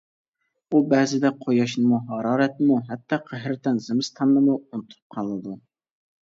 ئۇ 0.75 0.79
بەزىدە 0.93 1.29
قۇياشنىمۇ، 1.43 1.99
ھارارەتنىمۇ، 2.07 2.79
ھەتتا 2.87 3.19
قەھرىتان 3.29 3.79
زىمىستاننىمۇ 3.89 4.57
ئۇنتۇپ 4.65 5.15
قالىدۇ. 5.19 5.55